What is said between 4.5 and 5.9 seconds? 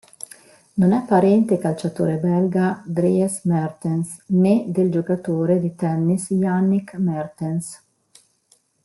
del giocatore di